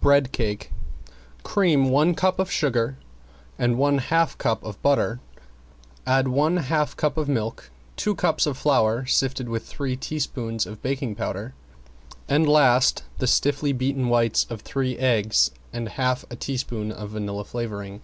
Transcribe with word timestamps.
~BREAD 0.00 0.32
CAKE 0.32 0.72
~Cream 1.42 1.90
one 1.90 2.14
cup 2.14 2.38
of 2.38 2.50
sugar 2.50 2.96
and 3.58 3.76
one 3.76 3.98
half 3.98 4.38
cup 4.38 4.64
of 4.64 4.80
butter, 4.80 5.20
add 6.06 6.28
one 6.28 6.56
half 6.56 6.96
cup 6.96 7.18
of 7.18 7.28
milk, 7.28 7.68
two 7.94 8.14
cups 8.14 8.46
of 8.46 8.56
flour 8.56 9.04
sifted 9.04 9.50
with 9.50 9.66
three 9.66 9.96
teaspoons 9.96 10.64
of 10.64 10.80
baking 10.80 11.14
powder 11.14 11.52
and 12.26 12.48
last 12.48 13.04
the 13.18 13.26
stiffly 13.26 13.74
beaten 13.74 14.08
whites 14.08 14.46
of 14.48 14.62
three 14.62 14.96
eggs 14.96 15.50
and 15.74 15.90
half 15.90 16.24
a 16.30 16.36
teaspoon 16.36 16.90
of 16.90 17.10
vanilla 17.10 17.44
flavoring. 17.44 18.00